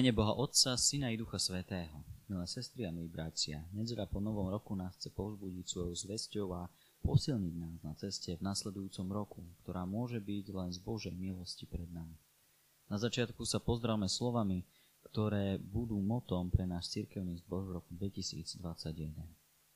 [0.00, 2.00] Mene Boha Otca, Syna i Ducha Svetého.
[2.24, 6.72] Milé sestry a milí bratia, nedela po novom roku nás chce povzbudiť svojou zvesťou a
[7.04, 11.84] posilniť nás na ceste v nasledujúcom roku, ktorá môže byť len z Božej milosti pred
[11.92, 12.16] nami.
[12.88, 14.64] Na začiatku sa pozdravme slovami,
[15.12, 18.56] ktoré budú motom pre náš cirkevný zbor v roku 2021.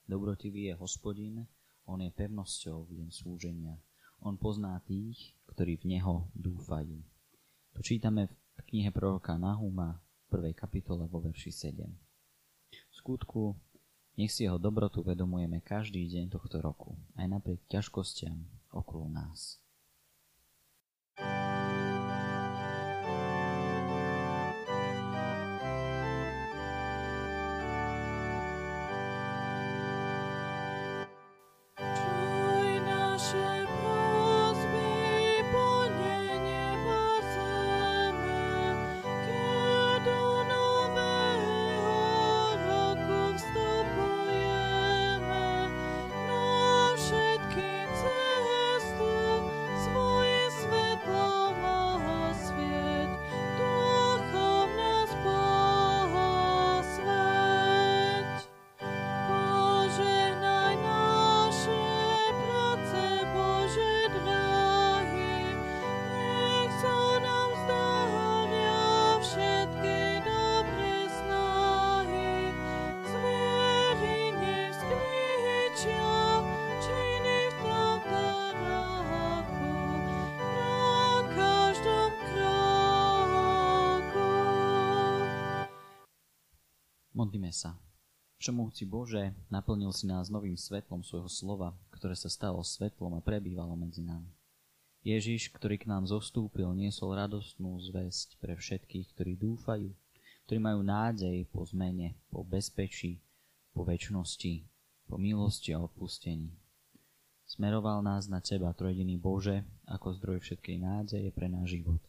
[0.08, 1.44] Dobrotivý je hospodin,
[1.84, 3.76] on je pevnosťou v deň slúženia.
[4.24, 6.96] On pozná tých, ktorí v Neho dúfajú.
[7.76, 10.00] To čítame v knihe proroka Nahuma
[10.34, 10.50] 1.
[10.58, 11.86] kapitole vo verši 7.
[12.74, 13.54] V skutku,
[14.18, 18.42] nech si jeho dobrotu vedomujeme každý deň tohto roku, aj napriek ťažkostiam
[18.74, 19.63] okolo nás.
[75.74, 75.90] Modlíme
[87.50, 87.74] sa.
[88.38, 93.74] Všemohúci Bože, naplnil si nás novým svetlom svojho slova, ktoré sa stalo svetlom a prebývalo
[93.74, 94.30] medzi nami.
[95.02, 99.90] Ježiš, ktorý k nám zostúpil, niesol radostnú zväzť pre všetkých, ktorí dúfajú,
[100.46, 103.18] ktorí majú nádej po zmene, po bezpečí,
[103.74, 104.70] po väčšnosti,
[105.08, 106.52] po milosti a odpustení.
[107.44, 112.00] Smeroval nás na Teba, Trojediný Bože, ako zdroj všetkej nádeje pre náš život.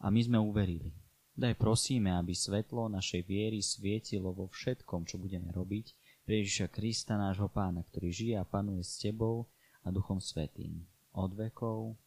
[0.00, 0.92] A my sme uverili,
[1.36, 5.92] Daj prosíme, aby svetlo našej viery svietilo vo všetkom, čo budeme robiť,
[6.24, 9.52] pre Ježiša Krista, nášho pána, ktorý žije a panuje s Tebou
[9.84, 12.00] a Duchom Svetým, od vekov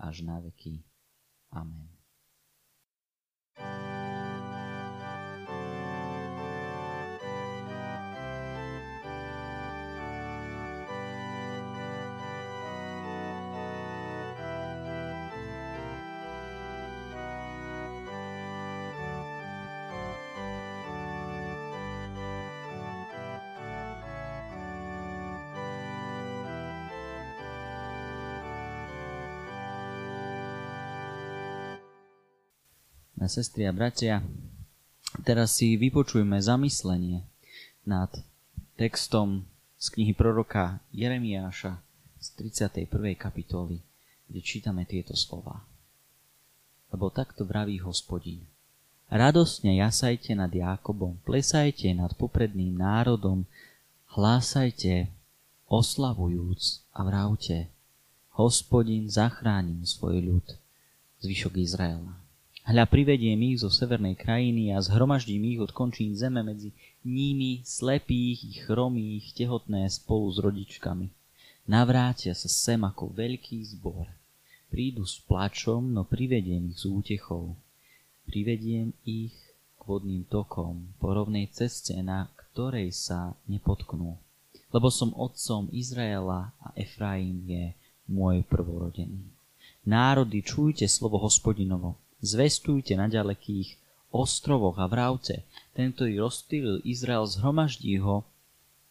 [0.00, 0.80] až na veky.
[1.52, 1.99] Amen.
[33.28, 34.22] Sestry a bratia,
[35.26, 37.26] teraz si vypočujme zamyslenie
[37.84, 38.08] nad
[38.80, 39.44] textom
[39.80, 41.80] z knihy proroka Jeremiáša
[42.20, 43.16] z 31.
[43.16, 43.80] kapitoly,
[44.28, 45.64] kde čítame tieto slova.
[46.92, 48.44] Lebo takto vraví hospodín.
[49.10, 53.42] Radosne jasajte nad Jákobom, plesajte nad popredným národom,
[54.14, 55.10] hlásajte,
[55.66, 57.66] oslavujúc a vravte,
[58.38, 60.46] hospodin zachránil svoj ľud,
[61.24, 62.19] zvyšok Izraela.
[62.70, 66.70] Hľa privediem ich zo severnej krajiny a zhromaždím ich od končín zeme medzi
[67.02, 71.10] nimi slepých i chromých, tehotné spolu s rodičkami.
[71.66, 74.06] Navrátia sa sem ako veľký zbor.
[74.70, 77.58] Prídu s plačom, no privediem ich s útechou.
[78.30, 79.34] Privediem ich
[79.74, 84.14] k vodným tokom, po rovnej ceste, na ktorej sa nepotknú.
[84.70, 87.74] Lebo som otcom Izraela a Efraim je
[88.06, 89.26] môj prvorodený.
[89.90, 93.80] Národy, čujte slovo hospodinovo, Zvestujte na ďalekých
[94.12, 95.48] ostrovoch a vravce.
[95.72, 98.28] Tento i rozstýlil Izrael, zhromaždí ho,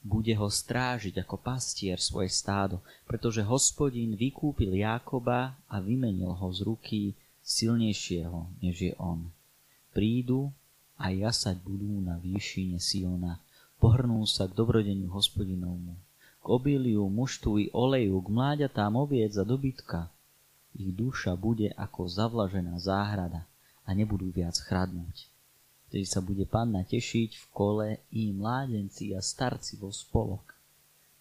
[0.01, 6.59] bude ho strážiť ako pastier svoje stádo, pretože hospodin vykúpil Jákoba a vymenil ho z
[6.63, 6.99] ruky
[7.43, 9.27] silnejšieho, než je on.
[9.91, 10.49] Prídu
[10.97, 13.37] a jasať budú na výšine Siona,
[13.77, 15.93] pohrnú sa k dobrodeniu hospodinovmu,
[16.39, 20.07] k obiliu, muštu i oleju, k mláďatám oviec a dobytka,
[20.77, 23.45] ich duša bude ako zavlažená záhrada
[23.85, 25.29] a nebudú viac chradnúť.
[25.89, 30.53] Vtedy sa bude panna tešiť v kole i mládenci a starci vo spolok.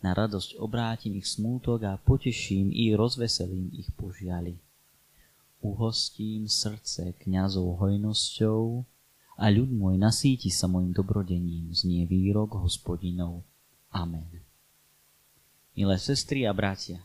[0.04, 4.60] Na radosť obrátim ich smútok a poteším i rozveselím ich požiali.
[5.64, 8.84] Uhostím srdce kňazov hojnosťou
[9.40, 13.42] a ľud môj nasíti sa mojim dobrodením, znie výrok hospodinov.
[13.90, 14.28] Amen.
[15.72, 17.00] Milé sestry a bratia,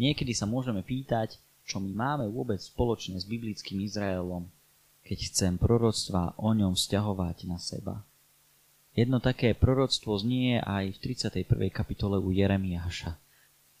[0.00, 4.48] niekedy sa môžeme pýtať, čo my máme vôbec spoločné s biblickým Izraelom,
[5.04, 8.04] keď chcem proroctva o ňom vzťahovať na seba.
[8.94, 11.50] Jedno také proroctvo znie aj v 31.
[11.74, 13.18] kapitole u Jeremiáša.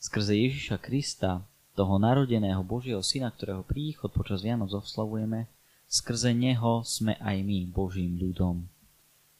[0.02, 1.46] Skrze Ježiša Krista,
[1.78, 5.46] toho narodeného Božieho Syna, ktorého príchod počas Vianoc oslavujeme,
[5.86, 8.66] skrze Neho sme aj my Božím ľudom,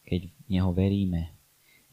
[0.07, 1.35] keď v Neho veríme.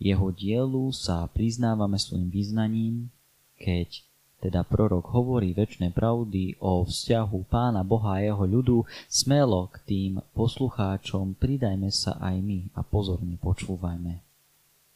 [0.01, 3.09] Jeho dielu sa priznávame svojim význaním,
[3.57, 4.01] keď
[4.41, 10.11] teda prorok hovorí väčšie pravdy o vzťahu pána Boha a jeho ľudu, smelo k tým
[10.33, 14.17] poslucháčom pridajme sa aj my a pozorne počúvajme.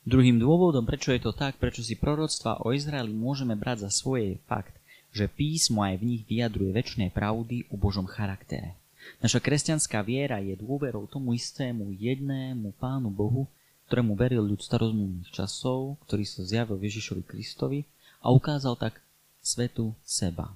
[0.06, 4.38] Druhým dôvodom, prečo je to tak, prečo si proroctva o Izraeli môžeme brať za svoje,
[4.38, 4.74] je fakt,
[5.14, 8.74] že písmo aj v nich vyjadruje väčšie pravdy o Božom charaktere.
[9.22, 13.46] Naša kresťanská viera je dôverou tomu istému jednému Pánu Bohu,
[13.86, 17.86] ktorému veril ľud starozmluvných časov, ktorý sa zjavil Ježišovi Kristovi
[18.26, 19.05] a ukázal tak
[19.46, 20.50] svetu seba.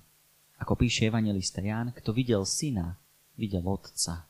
[0.58, 2.98] Ako píše evangelista Ján, kto videl syna,
[3.38, 4.26] videl otca.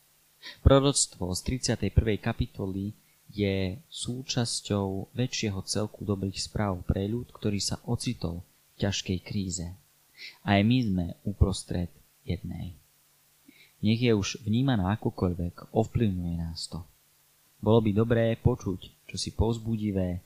[0.59, 1.39] Proroctvo z
[1.79, 2.19] 31.
[2.19, 2.91] kapitoly
[3.31, 8.43] je súčasťou väčšieho celku dobrých správ pre ľud, ktorý sa ocitol
[8.75, 9.67] v ťažkej kríze.
[10.43, 11.87] Aj my sme uprostred
[12.27, 12.75] jednej.
[13.79, 16.83] Nech je už vnímaná akokoľvek, ovplyvňuje nás to.
[17.63, 20.19] Bolo by dobré počuť, čo si povzbudivé,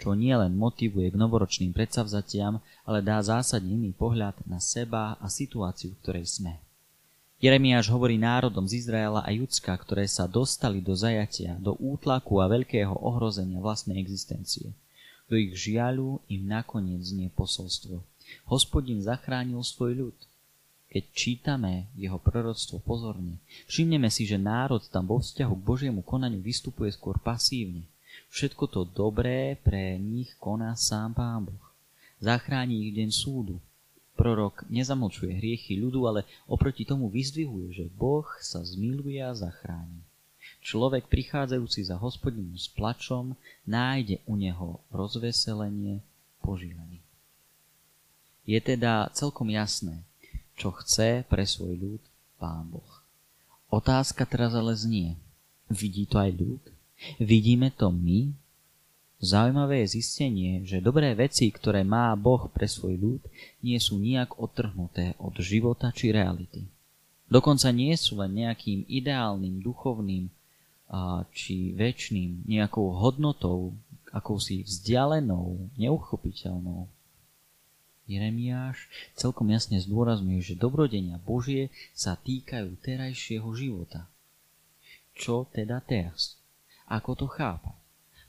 [0.00, 2.56] čo nielen motivuje k novoročným predsavzatiam,
[2.88, 6.56] ale dá zásadne iný pohľad na seba a situáciu, v ktorej sme.
[7.40, 12.48] Jeremiáš hovorí národom z Izraela a Judska, ktoré sa dostali do zajatia, do útlaku a
[12.48, 14.76] veľkého ohrozenia vlastnej existencie.
[15.24, 18.04] Do ich žiaľu im nakoniec znie posolstvo.
[18.44, 20.16] Hospodin zachránil svoj ľud.
[20.90, 23.38] Keď čítame jeho proroctvo pozorne,
[23.70, 27.86] všimneme si, že národ tam vo vzťahu k Božiemu konaniu vystupuje skôr pasívne.
[28.30, 31.64] Všetko to dobré pre nich koná sám Pán Boh.
[32.22, 33.58] Zachráni ich deň súdu.
[34.14, 40.06] Prorok nezamlčuje hriechy ľudu, ale oproti tomu vyzdvihuje, že Boh sa zmiluje a zachráni.
[40.62, 43.34] Človek prichádzajúci za hospodinom s plačom
[43.66, 46.04] nájde u neho rozveselenie,
[46.38, 47.02] požívanie.
[48.46, 50.06] Je teda celkom jasné,
[50.54, 52.02] čo chce pre svoj ľud
[52.38, 52.92] Pán Boh.
[53.74, 55.18] Otázka teraz ale znie,
[55.66, 56.62] vidí to aj ľud?
[57.20, 58.32] Vidíme to my?
[59.20, 63.22] Zaujímavé je zistenie, že dobré veci, ktoré má Boh pre svoj ľud,
[63.60, 66.64] nie sú nijak odtrhnuté od života či reality.
[67.28, 70.32] Dokonca nie sú len nejakým ideálnym, duchovným
[71.36, 73.76] či väčšným, nejakou hodnotou,
[74.10, 76.88] akousi vzdialenou, neuchopiteľnou.
[78.10, 84.10] Jeremiáš celkom jasne zdôrazňuje, že dobrodenia Božie sa týkajú terajšieho života.
[85.14, 86.39] Čo teda teraz?
[86.90, 87.78] Ako to chápať?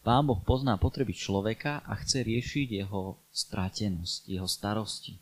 [0.06, 5.18] Pán Boh pozná potreby človeka a chce riešiť jeho stratenosť, jeho starosti.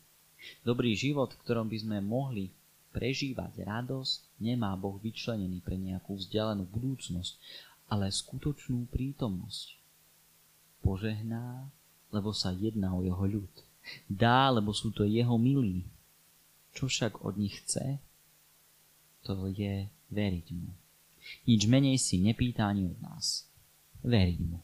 [0.60, 2.52] Dobrý život, v ktorom by sme mohli
[2.92, 7.32] prežívať radosť, nemá Boh vyčlenený pre nejakú vzdialenú budúcnosť,
[7.88, 9.76] ale skutočnú prítomnosť.
[10.84, 11.68] Požehná,
[12.12, 13.52] lebo sa jedná o jeho ľud.
[14.08, 15.88] Dá, lebo sú to jeho milí.
[16.76, 18.00] Čo však od nich chce,
[19.24, 20.72] to je veriť mu.
[21.44, 23.46] Nič menej si nepýta ani od nás.
[24.00, 24.60] Veriť mu.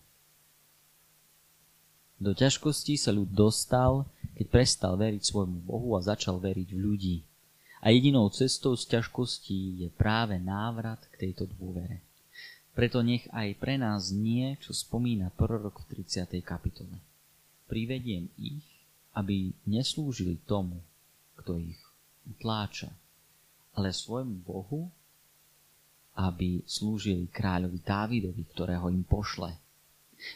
[2.16, 7.16] Do ťažkostí sa ľud dostal, keď prestal veriť svojmu Bohu a začal veriť v ľudí.
[7.84, 12.00] A jedinou cestou z ťažkostí je práve návrat k tejto dôvere.
[12.72, 16.40] Preto nech aj pre nás nie, čo spomína prorok v 30.
[16.44, 16.96] kapitole.
[17.68, 18.64] Privediem ich,
[19.16, 20.80] aby neslúžili tomu,
[21.40, 21.80] kto ich
[22.28, 22.92] utláča,
[23.72, 24.92] ale svojmu Bohu,
[26.16, 29.52] aby slúžili kráľovi Dávidovi, ktorého im pošle.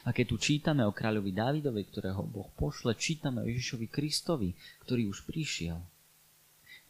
[0.04, 4.52] A keď tu čítame o kráľovi Dávidovi, ktorého Boh pošle, čítame o Ježišovi Kristovi,
[4.84, 5.80] ktorý už prišiel.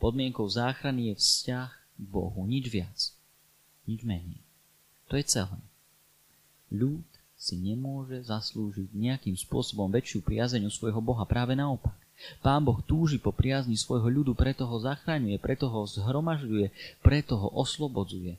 [0.03, 2.99] Podmienkou záchrany je vzťah k Bohu, nič viac,
[3.87, 4.43] nič menej.
[5.07, 5.59] To je celé.
[6.75, 7.07] Ľud
[7.41, 11.25] si nemôže zaslúžiť nejakým spôsobom väčšiu priazeň u svojho Boha.
[11.25, 11.95] Práve naopak.
[12.45, 16.69] Pán Boh túži po priazni svojho ľudu, preto ho zachraňuje, preto ho zhromažďuje,
[17.01, 18.37] preto ho oslobodzuje,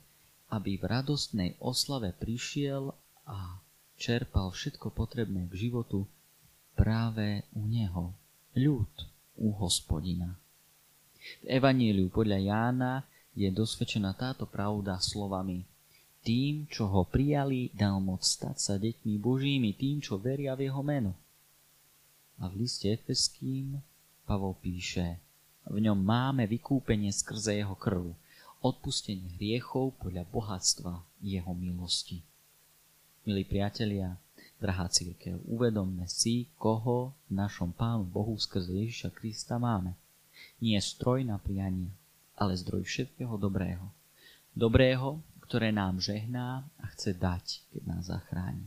[0.52, 2.92] aby v radostnej oslave prišiel
[3.24, 3.56] a
[3.96, 6.04] čerpal všetko potrebné k životu
[6.76, 8.12] práve u Neho,
[8.52, 8.92] ľud
[9.40, 10.36] u hospodina.
[11.40, 12.94] V Evaníliu podľa Jána
[13.32, 15.64] je dosvedčená táto pravda slovami
[16.22, 20.82] tým, čo ho prijali, dal moc stať sa deťmi Božími, tým, čo veria v jeho
[20.84, 21.18] meno.
[22.38, 23.82] A v liste Efeským
[24.22, 25.18] Pavol píše,
[25.66, 28.14] v ňom máme vykúpenie skrze jeho krv,
[28.62, 32.22] odpustenie hriechov podľa bohatstva jeho milosti.
[33.26, 34.14] Milí priatelia,
[34.62, 39.98] drahá církev, uvedomme si, koho v našom Pánu Bohu skrze Ježiša Krista máme.
[40.62, 41.90] Nie stroj na prianie,
[42.38, 43.90] ale zdroj všetkého dobrého.
[44.54, 48.66] Dobrého, ktoré nám žehná a chce dať, keď nás zachráni.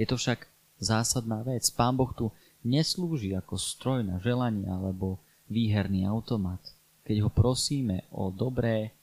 [0.00, 0.48] Je to však
[0.80, 1.68] zásadná vec.
[1.76, 2.32] Pán Boh tu
[2.64, 5.20] neslúži ako stroj na želanie alebo
[5.52, 6.60] výherný automat.
[7.04, 8.96] Keď ho prosíme o dobré,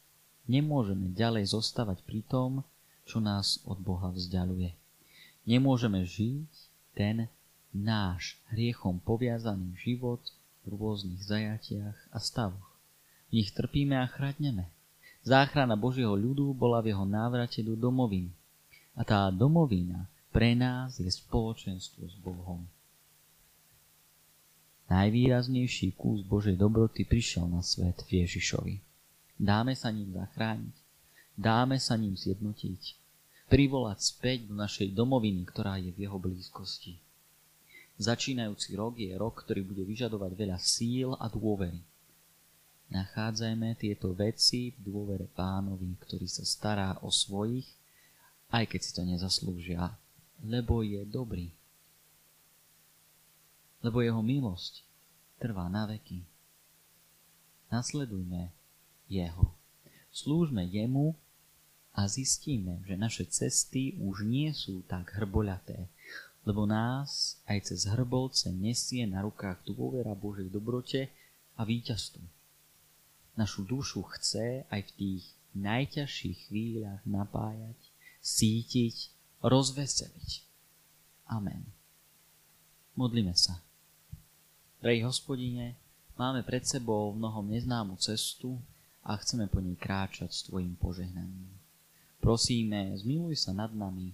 [0.47, 2.63] nemôžeme ďalej zostávať pri tom,
[3.07, 4.75] čo nás od Boha vzdialuje.
[5.47, 6.51] Nemôžeme žiť
[6.91, 7.31] ten
[7.71, 10.19] náš hriechom poviazaný život
[10.67, 12.67] v rôznych zajatiach a stavoch.
[13.31, 14.67] V nich trpíme a chradneme.
[15.23, 18.31] Záchrana Božieho ľudu bola v jeho návrate do domoviny.
[18.95, 22.63] A tá domovina pre nás je spoločenstvo s Bohom.
[24.87, 28.86] Najvýraznejší kus Božej dobroty prišiel na svet v Ježišovi.
[29.37, 30.75] Dáme sa ním zachrániť,
[31.37, 32.97] dáme sa ním zjednotiť,
[33.45, 36.97] privolať späť do našej domoviny, ktorá je v jeho blízkosti.
[37.97, 41.81] Začínajúci rok je rok, ktorý bude vyžadovať veľa síl a dôvery.
[42.89, 47.65] Nachádzajme tieto veci v dôvere pánovi, ktorý sa stará o svojich,
[48.49, 49.93] aj keď si to nezaslúžia,
[50.41, 51.53] lebo je dobrý.
[53.85, 54.81] Lebo jeho milosť
[55.37, 56.25] trvá na veky.
[57.69, 58.56] Nasledujme
[59.07, 59.51] jeho.
[60.11, 61.15] Slúžme jemu
[61.97, 65.89] a zistíme, že naše cesty už nie sú tak hrboľaté,
[66.45, 71.09] lebo nás aj cez hrbolce nesie na rukách dôvera Božej dobrote
[71.57, 72.23] a víťazstvu.
[73.35, 75.23] Našu dušu chce aj v tých
[75.57, 77.77] najťažších chvíľach napájať,
[78.21, 78.95] sítiť,
[79.41, 80.31] rozveseliť.
[81.27, 81.65] Amen.
[82.97, 83.61] Modlíme sa.
[84.81, 85.77] Drahý hospodine,
[86.17, 88.57] máme pred sebou mnohom neznámu cestu
[89.07, 91.47] a chceme po nej kráčať s Tvojim požehnaním.
[92.19, 94.11] Prosíme, zmiluj sa nad nami,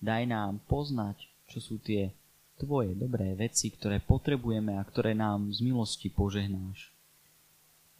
[0.00, 2.08] daj nám poznať, čo sú tie
[2.56, 6.88] tvoje dobré veci, ktoré potrebujeme a ktoré nám z milosti požehnáš.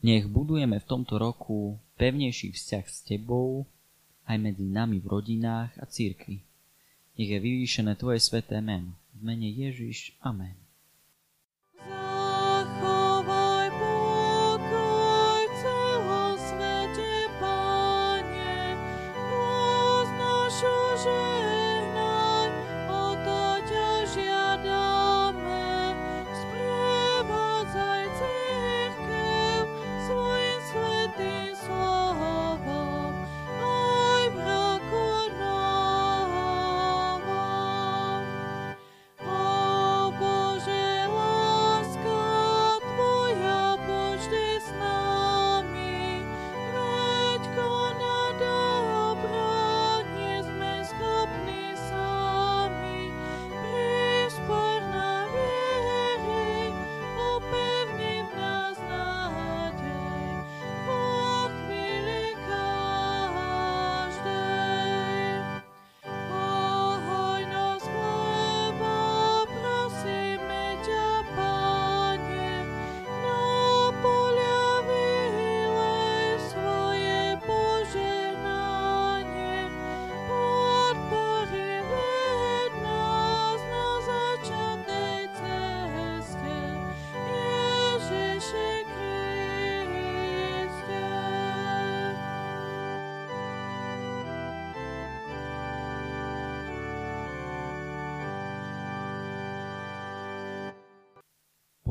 [0.01, 3.69] Nech budujeme v tomto roku pevnejší vzťah s Tebou
[4.25, 6.41] aj medzi nami v rodinách a církvi.
[7.21, 8.97] Nech je vyvýšené Tvoje sveté meno.
[9.13, 10.17] V mene Ježiš.
[10.25, 10.70] Amen.
[21.03, 21.50] 是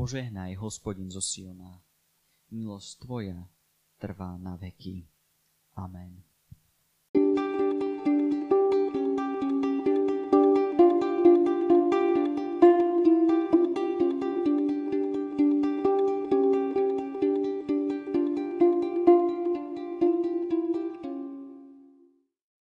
[0.00, 1.76] Požehnaj, hospodin zo Siona.
[2.48, 3.36] Milosť Tvoja
[4.00, 5.04] trvá na veky.
[5.76, 6.24] Amen.